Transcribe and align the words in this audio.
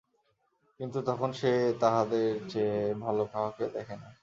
কিন্তু 0.79 0.99
তখন 1.01 1.29
সে 1.31 1.51
তাহাদের 1.79 2.29
চেয়ে 2.49 2.79
ভালো 2.95 3.23
কাহাকেও 3.25 3.69
দেখে 3.69 3.95
নাই। 3.95 4.13